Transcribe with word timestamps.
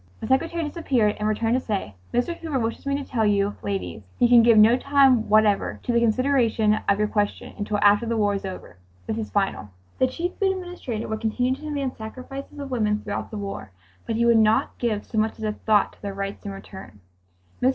The 0.19 0.25
secretary 0.25 0.63
disappeared 0.63 1.15
and 1.19 1.27
returned 1.27 1.53
to 1.53 1.59
say, 1.63 1.93
"Mr. 2.11 2.35
Hoover 2.35 2.57
wishes 2.57 2.87
me 2.87 2.95
to 2.97 3.03
tell 3.07 3.23
you 3.23 3.55
ladies 3.61 4.01
he 4.17 4.27
can 4.27 4.41
give 4.41 4.57
no 4.57 4.75
time 4.75 5.29
whatever 5.29 5.79
to 5.83 5.91
the 5.91 5.99
consideration 5.99 6.79
of 6.89 6.97
your 6.97 7.07
question 7.07 7.53
until 7.55 7.77
after 7.83 8.07
the 8.07 8.17
war 8.17 8.33
is 8.33 8.43
over. 8.43 8.77
This 9.05 9.19
is 9.19 9.29
final." 9.29 9.69
The 9.99 10.07
Chief 10.07 10.33
Food 10.39 10.53
Administrator 10.57 11.07
would 11.07 11.21
continue 11.21 11.53
to 11.53 11.61
demand 11.61 11.93
sacrifices 11.97 12.57
of 12.57 12.71
women 12.71 12.99
throughout 13.03 13.29
the 13.29 13.37
war, 13.37 13.73
but 14.07 14.15
he 14.15 14.25
would 14.25 14.39
not 14.39 14.75
give 14.79 15.05
so 15.05 15.19
much 15.19 15.37
as 15.37 15.43
a 15.43 15.51
thought 15.53 15.93
to 15.93 16.01
their 16.01 16.15
rights 16.15 16.47
in 16.47 16.51
return. 16.51 16.99
Mr. 17.61 17.69